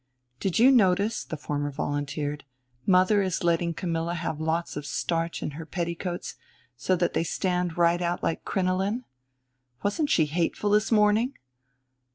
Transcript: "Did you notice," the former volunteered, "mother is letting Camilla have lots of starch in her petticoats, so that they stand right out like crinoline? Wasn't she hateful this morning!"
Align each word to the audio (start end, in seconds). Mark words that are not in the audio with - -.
"Did 0.39 0.57
you 0.57 0.71
notice," 0.71 1.23
the 1.23 1.37
former 1.37 1.69
volunteered, 1.69 2.43
"mother 2.87 3.21
is 3.21 3.43
letting 3.43 3.75
Camilla 3.75 4.15
have 4.15 4.39
lots 4.41 4.75
of 4.75 4.83
starch 4.87 5.43
in 5.43 5.51
her 5.51 5.65
petticoats, 5.67 6.33
so 6.75 6.95
that 6.95 7.13
they 7.13 7.23
stand 7.23 7.77
right 7.77 8.01
out 8.01 8.23
like 8.23 8.43
crinoline? 8.43 9.03
Wasn't 9.83 10.09
she 10.09 10.25
hateful 10.25 10.71
this 10.71 10.91
morning!" 10.91 11.35